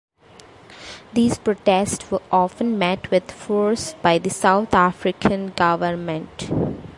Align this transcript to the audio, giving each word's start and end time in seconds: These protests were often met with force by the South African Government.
These 1.13 1.37
protests 1.37 2.09
were 2.09 2.23
often 2.31 2.79
met 2.79 3.11
with 3.11 3.29
force 3.29 3.93
by 4.01 4.17
the 4.17 4.31
South 4.31 4.73
African 4.73 5.49
Government. 5.49 6.49